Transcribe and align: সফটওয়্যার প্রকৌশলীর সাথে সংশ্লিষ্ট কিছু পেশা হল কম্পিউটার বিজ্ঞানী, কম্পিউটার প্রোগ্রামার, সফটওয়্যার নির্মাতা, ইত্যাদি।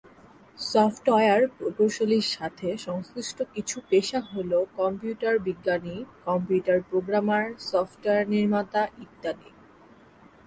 সফটওয়্যার 0.59 1.41
প্রকৌশলীর 1.57 2.25
সাথে 2.35 2.67
সংশ্লিষ্ট 2.87 3.37
কিছু 3.53 3.77
পেশা 3.89 4.19
হল 4.31 4.51
কম্পিউটার 4.79 5.35
বিজ্ঞানী, 5.39 5.95
কম্পিউটার 6.25 6.79
প্রোগ্রামার, 6.89 7.45
সফটওয়্যার 7.69 8.25
নির্মাতা, 8.33 8.81
ইত্যাদি। 9.03 9.49